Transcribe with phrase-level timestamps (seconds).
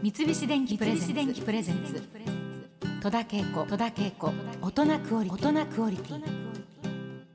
[0.00, 2.00] 三菱電機プレゼンツ。
[3.02, 3.66] 戸田恵子。
[3.66, 4.32] 戸田恵子。
[4.62, 5.48] 大人クオリティ。
[5.48, 6.22] 大人クオリティ。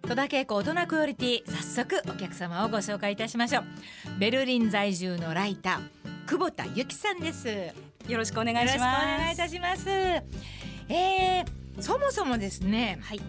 [0.07, 1.43] 戸田恵子大人クオリティ。
[1.45, 3.63] 早速お客様をご紹介いたしましょう。
[4.17, 7.49] ベルリン在住のライター久保田由紀さんです。
[8.07, 8.69] よろしくお願いします。
[8.69, 9.89] よろしくお願いいたします。
[9.89, 13.21] えー、そもそもですねはい。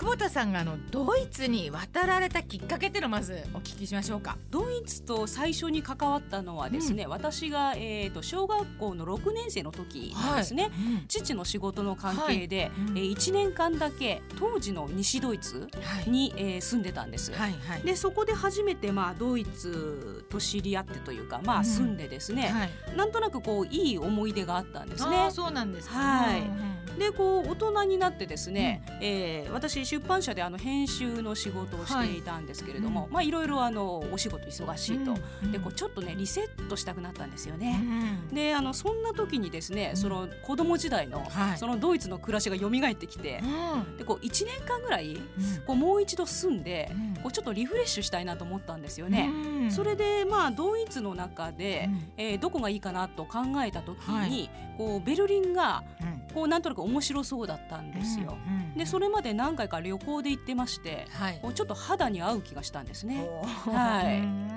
[0.00, 4.38] 久保田さんがあのドイツに渡られたきっかけっていうのをまずお聞きしましょうか。
[4.50, 10.70] ドイツと最初に関わったのはですね、私がえっ、と小学校の6年生の時なんですね。
[10.74, 11.04] うん。
[11.06, 12.96] 父の仕事の関係で、うん。
[12.96, 16.10] えー、1年間だけ当時の西ドイツはい。
[16.10, 17.32] に、えー住んでたんです。
[17.32, 17.82] はいはい。
[17.82, 21.60] でそこで初めてまあドイツと知り合ってというかまうん。
[21.60, 22.96] あ住んでですね、はい。
[22.96, 25.28] なんとなくこういい思い出があったんですね。
[25.30, 25.94] そうなんですか。
[25.94, 26.40] はい。
[26.40, 35.52] うんうんでこう大人になってですね、えー私出版社であの編集の仕事をしていたんですけれども、はいまあいろいろあのお仕事忙しいと、うん。
[35.52, 37.76] でこうちょっとねリセットしたくなったんですようね。
[37.76, 38.28] ん。
[38.28, 39.96] であのそんな時にですね、うん。
[39.96, 41.58] その子供時代の、はい。
[41.58, 43.96] そのドイツの暮らしが蘇ってきて、うん。
[43.96, 45.22] でこう1年間ぐらいうん。
[45.66, 47.22] こうもう一度住んで、うん。
[47.22, 49.30] こうちょっとリフレッシュしたいなと思ったんですよね。
[49.62, 49.70] うん。
[49.70, 52.12] それでまあドイツの中で、うん。
[52.16, 54.50] えーどこがいいかなと考えた時に、はい。
[54.78, 56.20] こうベルリンがうん。
[56.34, 58.36] こうなんとなく面白そうだったんですよ。
[58.46, 61.40] うんでそれまで何回か旅行で行ってましてはい。
[61.54, 63.28] ちょっと肌に合う気がしたんですね。
[63.66, 64.20] はい。
[64.20, 64.50] うん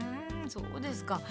[0.50, 1.16] そうですか。
[1.16, 1.22] は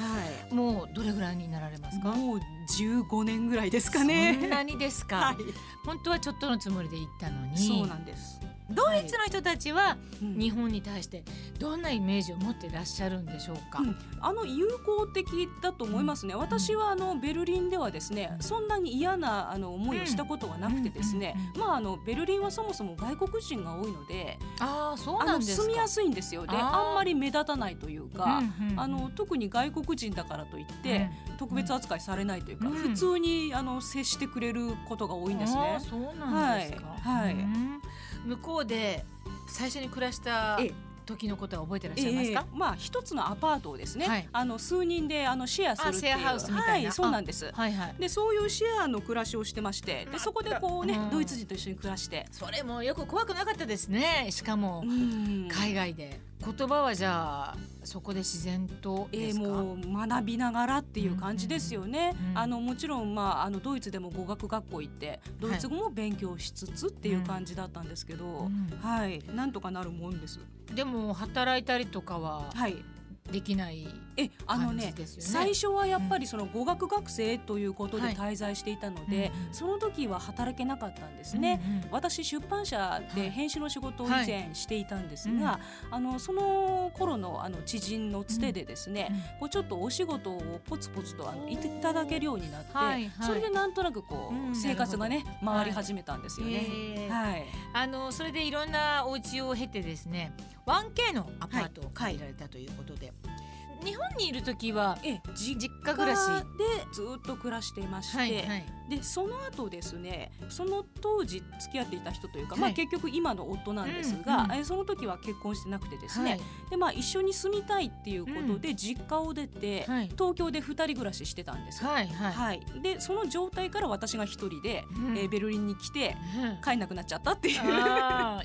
[0.51, 2.13] もうどれぐらいになられますい、か？
[2.13, 2.41] もう
[2.79, 4.49] 15年ぐらいですかそんね。
[4.49, 5.37] なにですか、 はい、
[5.85, 7.59] 本当はちょっとのつもりで行ったのに。
[7.59, 8.41] そうなんです。
[8.71, 10.39] ドイツの人たちはうん。
[10.39, 11.25] 日本に対して
[11.59, 13.97] どんなイメージを持っていらっしゃるんでしょうか、うん。
[14.21, 16.35] あの友好的だと思いますね。
[16.35, 25.63] 私はあのベルリンではですね、そんなに嫌なあの思いをしたことはなくてですね、うんまああのベルリンはそもそも外国人が多いので、ああそうあのなんですか。
[25.65, 26.47] 住みやすいんですよ。
[26.47, 35.81] で、あんまり目立たないというか、うんあの特に外国人だからといって、特別扱いされないというか、うん普通にあの接してくれることが多いんですあねー。
[35.81, 37.25] そうなんですか、はい。
[37.25, 37.35] はい。
[37.35, 37.83] うん
[38.25, 39.05] 向こうで
[39.49, 40.75] 最初に暮らしたええ。
[41.05, 42.57] 時のことは覚えてらっしゃいますか、ええ。
[42.57, 44.29] まあ一つのアパートをですね、はい。
[44.33, 46.15] あの数人であのシェアするっていう。
[46.15, 46.73] あシェアハウスみたいな。
[46.73, 47.51] はい、そうなんです。
[47.53, 47.95] はいはい。
[47.99, 51.11] でそういうシェアの暮らしをしてましてでそこでこうね、うん。
[51.11, 54.29] ドイツ人と一緒に暮らして、それもよく怖くなかったですね。
[54.31, 55.49] しかもうん。
[55.49, 62.15] 海外で言葉はじゃあそこで自然とえーですか、もう学びながらっていう感じですよね。
[62.21, 68.79] うんうんあのもちろんまああのドイツでも語学学校行ってドイツ語も勉強しつつっていう感じだったんですけど、うん。
[68.81, 69.23] はい。
[69.35, 70.41] なんとかなるもんです。
[70.75, 72.85] でも働いたりとかははい。
[73.31, 75.07] できないえあの感ねね。
[75.07, 78.15] 最初はやっぱりその語学学生ということではい。
[78.15, 79.55] 滞在していたので、うんうん。
[79.55, 81.61] その時は働けなかったんですね。
[81.65, 83.15] うんうん私出版社はい。
[83.15, 93.11] で編集の仕事を以前していたんですが、はあのその頃のあの知人のつてでですね、こうちょっとお仕事をポツポツとあのいただけるようになって、はいはい。
[93.21, 97.09] それでなんとなくこう、うん生活がね回り始めたんですよね。
[97.11, 100.33] はい、あのそれでいろんなお家を経てですね
[100.67, 103.52] 1K のアパートを借りられたということで、it.
[103.85, 108.65] 日本にいる時はえ実実家暮らしでずっと暮らしていまして、はいはい。
[108.89, 112.61] でその後ですねその当時付き合っていた人というか、はい。
[112.61, 116.41] まあ、結局今の夫なんですが、うんうんえその時は結婚してなくてですね、はい。
[116.71, 120.09] でまあ、一緒に住みたいっていうことで実家を出て、はい。
[120.09, 121.91] 東京で二人暮らししてたんですよ。
[121.91, 122.33] はいはい。
[122.33, 125.19] はい、でその状態から私が一人で、うん。
[125.19, 126.63] えーベルリンに来てうん。
[126.63, 127.63] 帰んなくなっちゃったっていう。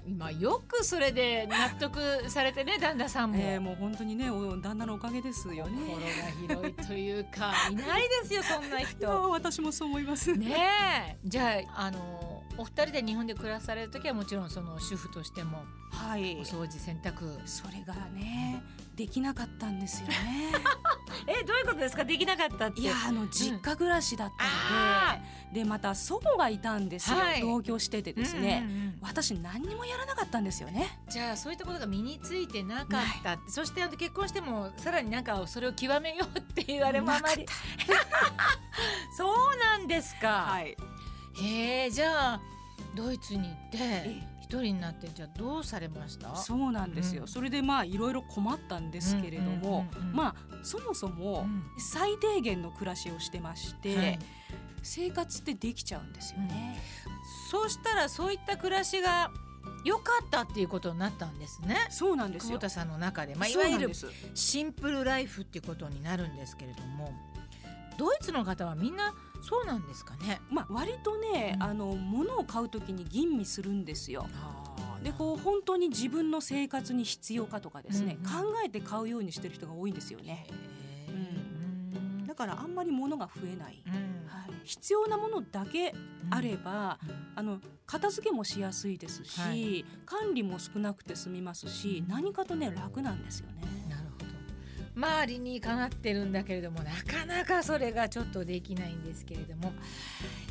[0.08, 3.38] 今よくそれで納得されてね旦那さんも。
[3.40, 5.78] えーもう本当にねお旦那のおかげですよね。
[6.46, 9.08] 心が広いというかいないですよそんな人。
[9.32, 10.36] 私もそう思います。
[10.36, 10.56] ね
[11.14, 16.36] えじゃああのお二人で日本で暮らされる時はもちろんその主婦としてもはい。
[16.36, 17.40] お掃除洗濯。
[17.46, 18.64] それがね
[18.96, 20.16] できなかったんですよね。
[21.28, 22.04] えどういうことですか？
[22.04, 22.82] できなかったって。
[22.82, 27.42] いやあの実家暮らしだったあので、でまた祖母がいたんですよ、はい。
[27.42, 31.00] 同居しててですね、うんうんうん私何にもやらなかったんですよね。
[31.08, 37.46] じゃあそういったことが身についてなかったそしてあの結婚してもさらになんかそれを極めようって言われもあまり。
[39.16, 40.76] そうなんですか、い。
[41.44, 42.42] へえじゃあ
[42.96, 46.36] ドイツに行ってえ一人になってじゃあどうされました？
[46.36, 47.28] そうなんですよ、うん。
[47.28, 50.16] それでまあいろいろ困ったんですけれども、うんうんうんうん。
[50.16, 51.64] まあそもそもうん。
[51.78, 54.20] 最低限の暮らしをしてまして、はい。
[54.84, 56.82] 生活ってできちゃうんですよね。
[57.52, 59.32] そうしたらそういった暮らしが
[59.84, 61.76] 良かったっていうことになったんですね。
[61.90, 62.52] そうなんですよ。
[62.52, 63.92] 久保田さんの中で、まあ、いわゆる
[64.34, 67.12] シンプルライフっていうことになるんですけれども
[67.98, 70.42] ドイツの方はみんなそうなんですかね。
[70.50, 71.64] まあ割とね、うん。
[71.64, 74.28] あの物を買うときに吟味するんですよ。
[74.34, 78.54] あでこう本当に自分の生活に必要かとかですね、うんうん。
[78.54, 80.48] 考えて買うようにしてる人が多いんですよね。
[81.08, 81.12] う
[82.24, 82.26] ん。
[82.26, 83.84] だからあんまり物が増えない、
[84.64, 85.94] 必要なものだけ
[86.30, 87.00] あれば、
[87.36, 89.86] あの片付けもしやすいですし、はい。
[90.06, 92.12] 管理も少なくて済みますし、うん。
[92.12, 93.77] 何かとね楽なんですよね。
[94.98, 99.74] 周りにかなってるんだけれどもなかなかそれがちょっとできないんですけれども。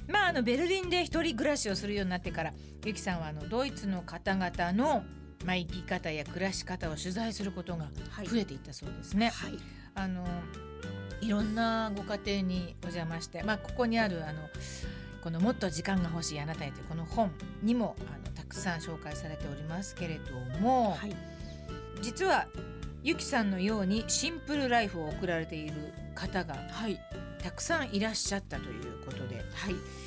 [0.09, 2.53] まああのベルリンで一人暮らしをするようになってから
[2.85, 5.03] ゆきさんはあのドイツの方々の
[5.45, 8.27] まあ、生き方や暮らし方を取材することがはい。
[8.27, 9.31] 増えていったそうですね。
[9.31, 9.59] はい。
[9.95, 10.25] あの
[11.21, 14.41] いろんなご家庭にお邪魔して、まあ、ここにあるあの
[15.23, 17.33] この「もっと時間が欲しいあなたへ」というこの本
[17.63, 21.17] にもあのたくさん紹介されておりますけれども、はい。
[22.03, 22.47] 実は
[23.07, 26.99] ゆきさんのようにシンプルライフを送られている方がはい
[27.41, 29.37] たくさんいらっしゃったということで。
[29.55, 30.06] はい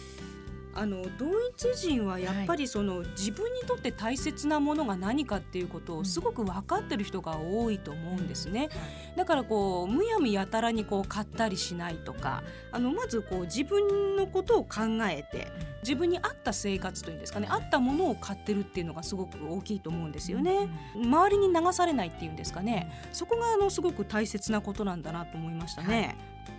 [0.79, 5.99] あのドイツ人はやっぱりその、自分にとって大切なものが何かっていうことうん。
[5.99, 8.69] をすごく分かってる人が多いと思うんですね。
[9.15, 20.69] だからこうむやみやたらにこう買ったりしないとかあのまずこう自分のことを考えて自分に合った生活というんですかね合ったものを買ってるっていうのがすごく大きいと思うんですよね。
[20.95, 22.91] 周りに流されないっていうんですかね。
[23.11, 26.15] そこがあのすごく大切なことなんだなと思いましたね。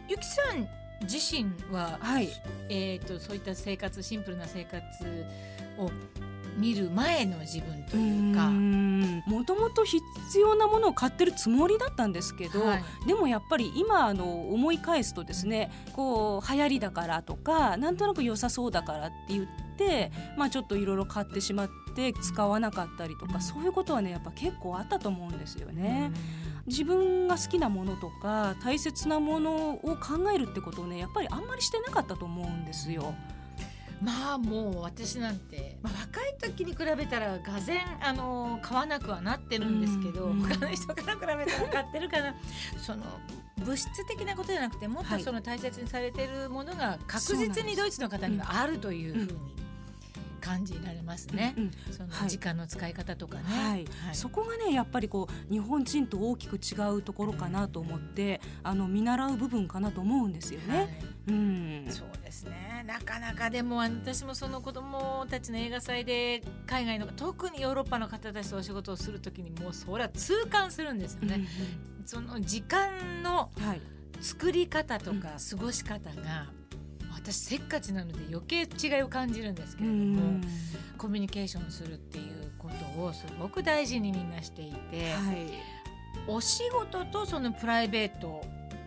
[0.09, 2.29] ゆきさん自身は、はい
[2.69, 4.83] えー、とそういった生活シンプルな生活
[5.79, 5.91] を
[6.57, 8.51] 見る前の自分というか。
[9.27, 10.03] もともと必
[10.39, 26.13] 要なものを買ってるつもりだったんですけど、はいでもやっぱり今あの思い返すとですねこう流行りだからとかなんとなく良さそうだからって言って、まあ、ちょっといろいろ買ってしまって使わなかったりとかそういうことはねやっぱ結構あったと思うんですよね。
[26.67, 33.15] 自分が好きなものとか大切なものを考えるってことをねやっぱりあんまりしてなかったと思うんですよ。
[34.03, 42.35] まあもう私なんて、まあ、若い時に比べたらがぜんあの買わなくはなってるんですけど、うん他の人から比べたら買ってるかな。
[42.79, 43.05] その
[43.59, 45.23] 物質的なことじゃなくてもっとはい。
[45.23, 49.60] その大切にされてるものが確実にドイツの方にはあるというふうに
[50.41, 51.55] 感じられますね。
[51.57, 52.31] うんそのはい。
[52.31, 53.45] 時間の使い方とかね。
[53.45, 53.87] はい。
[54.13, 60.77] そこがねやっぱりこう日本人と大きく違うところかなと思ってあの見習う部分かなと思うんですよね。
[60.77, 60.89] はい。
[61.29, 61.87] うん。
[61.89, 62.85] そうですね。
[62.87, 71.47] なかなかでも私もその子供たちの映画祭で海外の特にヨーロッパの方たちとお仕事をするときにもうそれは痛感するんですよね。
[72.07, 73.81] その時間のうんはい。
[74.21, 76.53] 作り方とか過ごし方が、
[77.23, 80.41] 私せっかちなので余計違いを感じるんですけれども、
[80.99, 85.47] コミュニケーションするっていうことをすごく大事にみんなしていて、はい。
[86.27, 88.45] お仕事とそのプライベート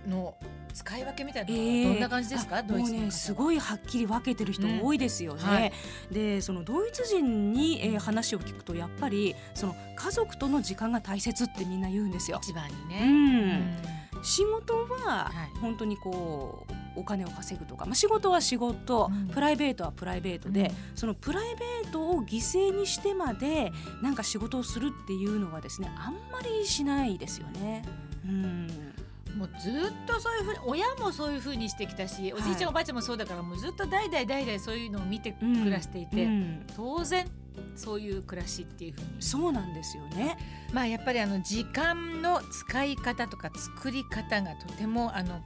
[0.08, 0.36] の
[0.74, 5.42] 使い分けみたいなどんな感じですか、あもうドイツねすごいはっきり分けてる人多いですよね。
[5.44, 5.50] うん。
[5.50, 5.74] はい。
[6.12, 12.40] でそのドイツ人に、えー話を聞くとやっぱりその家族との時間が大切ってみんな言うんですよ。
[12.42, 13.58] 一番にうね。
[13.58, 13.78] ん。
[14.24, 14.74] 仕事
[15.06, 15.60] ははい。
[15.60, 19.28] 本当にこうお金を稼ぐとか、まあ、仕事は仕事、うん。
[19.30, 27.84] プライベートはプライベートで、そのプライベートを犠牲にしてまでなんか仕事をするっていうのはですねあんまりしないですよね。
[28.26, 28.68] うん。
[29.38, 29.74] もうずっ
[30.06, 36.68] とそういうふうに親もそういうふうにしてきたし、おじいちゃんおばあちゃんもそうだからもうずっと代々代々そういうのを見て暮らしていて、うん。
[36.76, 37.28] 当然
[37.76, 39.08] そういう暮らしっていうふうに。
[39.20, 40.38] そうなんですよね。
[40.72, 45.42] まあやっぱりあの時間の使い方とか作り方がとてもあの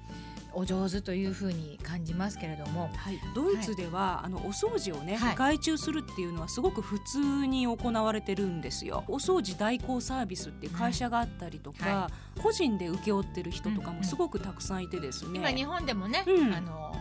[0.57, 5.35] お上手というふうに感じますけれども、はい、ドイツでは、あのお掃除をね、はい。
[5.35, 9.04] 外注するっていうのはすごく普通に行われてるんですよ。
[9.07, 12.11] お掃除代行サービスっていう会社があったりとか、は
[12.42, 15.37] 個人で請け負ってる人とかうんうんもすごくたくさんいてですね。
[15.37, 16.52] 今日本でもね、うん。
[16.52, 16.92] あの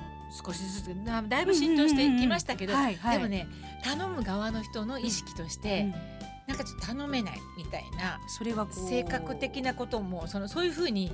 [0.44, 2.92] 少しずつなだいぶ浸透してきましたけど、うんうんうん。
[2.92, 3.16] はいはい。
[3.16, 3.48] でもね
[3.82, 11.10] 頼む側の人の意識として、うんなんかちょっと頼めないみたいなそれは性格的なこともそのそういうふうに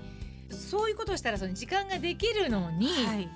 [0.52, 3.28] そういうことをしたらその時間ができるのに、はい、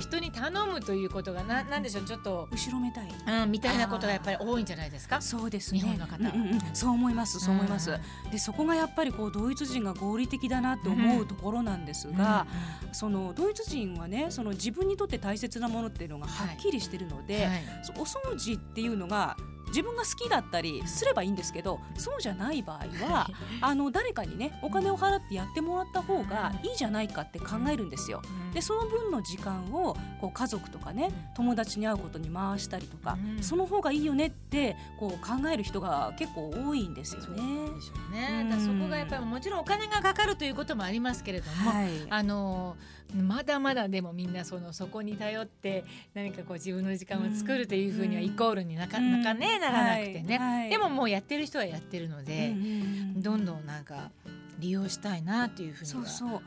[0.00, 3.42] 人に頼むということがななんでしょうちょっと、後ろめたい。
[3.42, 5.20] うん、みたいなことがやっぱり多いんじゃないですか？
[5.20, 5.80] そうですね。
[5.80, 7.40] 日本の方はうんうんうんそう思います。
[7.40, 7.90] そう思います。
[7.90, 7.94] う
[8.26, 12.46] んで、そこがやっぱりこうドイツ人が合理的だなって思うところなんですが、
[12.92, 19.36] そのドイツ人はね、その自分にとって大切なものっていうのがはっきりしてるので、はいそうお掃除っていうのが
[19.68, 23.28] 自分が好きだったりすればいいんですけどそうじゃない場合は
[23.60, 28.22] あの誰かにねお金を払ってやってもらった方がいいじゃないかって考えるんですよ。
[28.24, 28.52] うん。
[28.52, 33.42] でその分の時間をこう家族とかね友達に会うことに回したりとか、うん。
[33.42, 37.26] その方がいいよねってこう考える人が結構多いんですよね。
[37.26, 38.40] でしょうね。
[38.42, 38.50] うん。
[38.50, 41.88] だそこがやっぱりもちろんお金がかかるということもありますけれども、はい。
[42.10, 42.76] あの
[43.14, 49.22] まだまだでもみんなそのそこに頼って何かこう自分の時間を作るというふうにはうんイコールになかうん。
[49.22, 50.58] なかねならなくてね、はい。
[50.60, 50.70] はい。
[50.70, 52.74] でももうやってる人はやってるので、うんうんう
[53.18, 54.10] んどんどんなんか
[54.58, 55.92] 利用したいなというふうに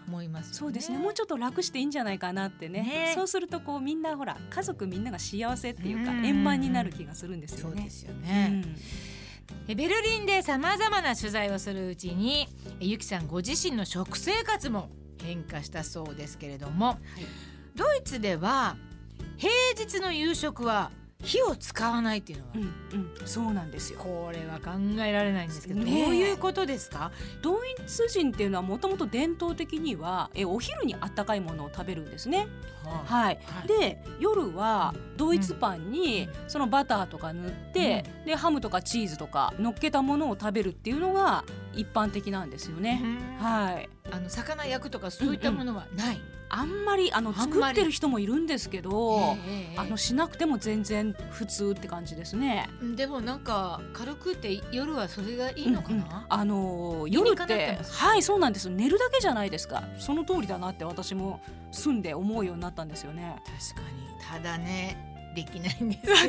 [0.08, 0.58] 思いますよね。
[0.58, 0.98] そうですね。
[0.98, 2.82] もうちょっと楽していいんじゃないかなってね。
[2.82, 3.12] ね。
[3.16, 6.26] そうするとこうみんなほら家族みんなが幸せっていうかうん。
[6.26, 7.76] 円満になる気がするんですよね。
[7.76, 7.90] そうで。
[7.90, 8.64] すよね。
[9.68, 12.48] えベルリンでさまざまな取材をするうちに
[12.80, 14.90] えゆきさんご自身の食生活も
[15.22, 16.98] 変化したそうですけれども、
[17.76, 18.76] ドイツでは
[19.38, 20.92] 平日の夕食は
[21.24, 22.62] 火を使わないっていうのは、うん
[23.22, 24.00] うん、そうなんですよ。
[24.00, 26.06] これは考えられないんですけど、ねえ。
[26.06, 27.12] どういうことですか？
[27.42, 32.48] ドイツ人っていうのはもともと伝統的にはえお昼にあったかいものを食べるんですね。
[32.84, 33.68] はい、はい。
[33.68, 43.02] で夜はドイツパンにそのバターとか塗って、でハムとかチーズとか乗っけたものを食べるっていうのが一般的なんですよね。
[43.40, 46.20] はい、あの魚焼くとかそういったものはない、あんまり
[46.54, 52.70] あのあんまり作ってる人もいるんですけど、ええあのしなくても全然普通って感じですね。
[52.96, 56.08] でもなんか軽くって夜はそれがいいのかな、うんうん。
[56.28, 59.84] あの夜っかなってはいそうなんです寝るだけじゃないですか。
[59.98, 61.40] その通りだなって私も
[61.72, 63.42] 住んで思うようになったんですよね。
[63.46, 63.98] 確かに。
[64.22, 66.16] ただねできないんですよ。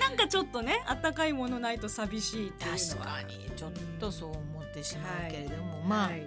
[0.00, 3.18] なんかちょっとねあったかいものないと寂しいっていう確のは。
[3.18, 3.50] かに。
[3.56, 6.26] ちょっとそう思ってしまうけれども、まあ、はい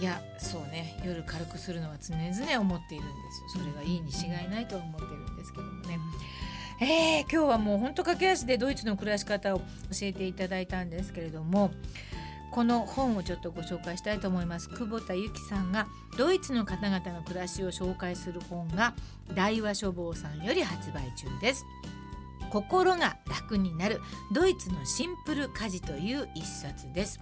[0.00, 1.00] い、やそうね。
[1.04, 3.62] 夜軽くするのは常々思っているんですよ。
[3.62, 5.98] それがいいに違いないとは思ってるんですけどもね、
[6.80, 9.64] えー、今日はもう本当駆け足でドイツの暮らし方を教
[10.02, 11.72] えていただいたんですけれども
[12.50, 14.68] この本をちょっとご紹介したいと思います。
[14.68, 15.86] 久保田由紀さんが
[16.16, 18.94] ドイツの方々の暮らしを紹介する本が
[19.34, 21.66] 大和書房さんより発売中です。
[22.50, 24.00] 心が楽になる
[24.32, 27.20] ドイツのシンプル家事という一冊です。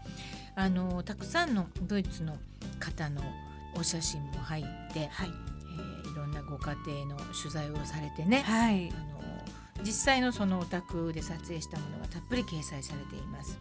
[0.55, 2.39] あのたくさんのドイツの
[2.79, 3.23] 方の
[3.75, 5.29] お写真も入って、はい。
[5.29, 8.91] えーいろんなご家庭の取材をされてね、はい。
[8.91, 9.17] あの
[9.85, 13.59] 実際のそのお宅で撮影したものがたっぷり掲載されています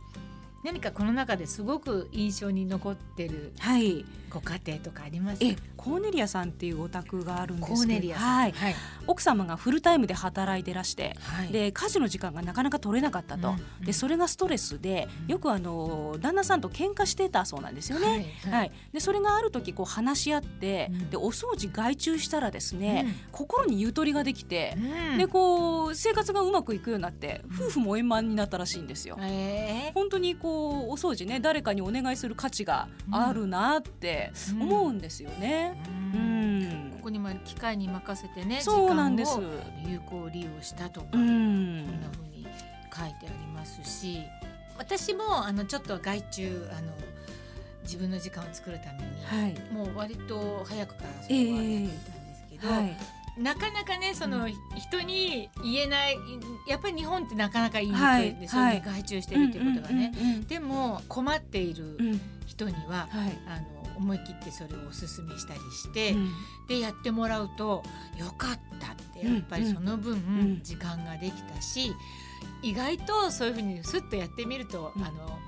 [0.65, 4.03] 何かこの中ですごく印象に残ってるはい。
[4.31, 5.45] ご家庭とかあります？
[5.45, 8.13] えコーネリアさんっていうお宅があるんですけど。
[8.15, 8.75] はい、はい。
[9.05, 11.49] 奥様がフルタイムで働いてらしてはい。
[11.49, 13.85] で家事の時間がなかなか取れなかったと、うんうん。
[13.85, 15.31] でそれがストレスでうん。
[15.31, 18.07] よくあの旦那さんと喧嘩してたそうなんですよね。
[18.43, 18.71] はいはい。
[18.91, 21.09] でそれがある時こう話し合って、うん。
[21.11, 23.15] でお掃除外注したらですね、うん。
[23.31, 24.75] 心にゆとりができて、
[25.11, 25.17] うん。
[25.19, 29.17] でこう生活がうまくいくようになって夫婦も円満になったらしいんですよ。
[29.21, 29.91] え。
[29.91, 35.81] ー本当にこうお掃除ね誰かにお願いする価値があるなって思うんですよね。
[36.13, 36.59] ううん。
[36.61, 39.35] んここにも機械に任せてねそうなんです。
[39.35, 42.47] 時間を有効利用したとか、うこんんな風に
[42.95, 44.19] 書いてありますし
[44.77, 46.91] 私もあのちょっと外注あの
[47.83, 49.73] 自分の時間を作るために、はい。
[49.73, 52.97] もう割と早くからそれはやっていたんですけど、はい
[53.37, 56.17] なかなかねその、う人に言えない
[56.67, 58.81] やっぱり日本ってなかなか言いにくいはいで、そういうはい。
[58.85, 62.21] 外注してるっていうことがね、うんうんうんでも困っているうん。
[62.47, 63.37] 人には、はい。
[63.47, 66.31] あの思い切ってそれをおすすめしたりして、うん。
[66.67, 67.83] でやってもらうと
[68.17, 70.59] よかったってやっぱりその分ん。
[70.63, 71.93] 時間ができたし、
[72.61, 75.03] 意外とそういうふうにスッとやってみると、うん。
[75.03, 75.39] あの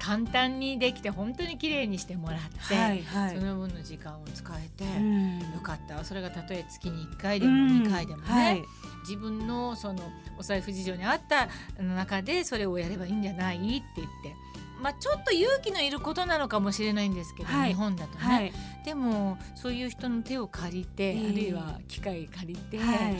[0.00, 2.38] 簡単にできて本当に綺麗にしてもらっ
[2.68, 3.36] て、はいはい。
[3.38, 5.38] その分の時間を使えて、うん。
[5.38, 6.02] よかった。
[6.04, 8.62] それがたとえ月に1回でもうん2回でもね、はい。
[9.02, 10.02] 自分のその
[10.38, 11.48] お財布事情に合った
[11.82, 13.64] 中でそれをやればいいんじゃないって
[13.96, 14.34] 言って。
[14.82, 17.68] まあ、ちょっと勇気のいることなのかもしれないんですけど、はい。
[17.68, 18.52] 日本だとね、はい。
[18.86, 21.28] でもそういう人の手を借りて、ええ。
[21.28, 23.16] あるいは機械借りて、はい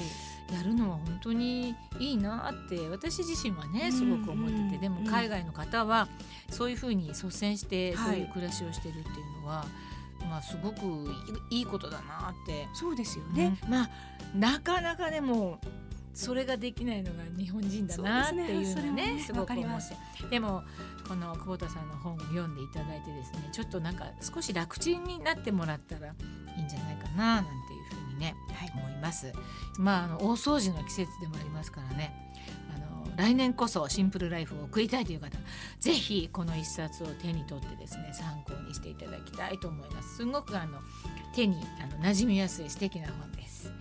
[0.52, 6.08] やるのは本当にいいなって私自身はねすごく思ってて、うんでも海外の方は
[6.50, 8.10] そういうふうに率先してはい。
[8.10, 9.66] そういう暮らしをしてるっていうのは、
[10.28, 10.76] まあすごく
[11.50, 13.50] いいことだなって、そうですよね。
[13.50, 13.58] ね。
[13.68, 13.90] まあ
[14.34, 15.60] なかなかでも
[16.14, 19.22] それができないのが日本人だなっていうのねね。
[19.22, 19.96] すごく思って。
[20.28, 20.62] でも
[21.08, 27.69] この久保田さんの本を読んでいただいてですねちょっとなんか少し楽ちんになってもらったらいいんじゃないかななんて
[28.20, 29.32] ね、はい、思います。
[29.78, 32.14] まああの大掃除の季節でもありますからね
[32.74, 35.36] あの来年こそシンプルライフを送りたいという方
[35.80, 40.16] ぜひこの一冊を手に取ってですね参考にしていただきたいと思います。
[40.18, 40.78] すごくあの
[41.34, 43.72] 手にあの馴染みやすい素敵な本です。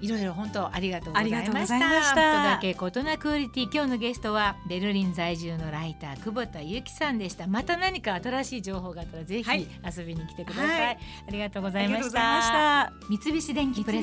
[0.00, 1.50] いろいろ本当ありがとうございました。
[1.50, 7.46] ありがとうございましたとだけ異なクオリティ今日のゲストはベルリン在住のライター久保田由紀さんでした。
[7.46, 9.66] また何か新しい情報があったらぜひはい
[9.96, 10.68] 遊びに来てください。
[10.86, 12.42] はいありがとうござあいましりがとうございまた。
[12.42, 12.92] した。
[13.08, 14.02] 三菱電機プレ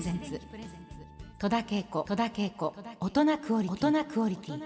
[0.00, 0.40] ゼンツ
[1.38, 4.62] 戸田恵子戸田恵子大人クオリティ大人クオリティ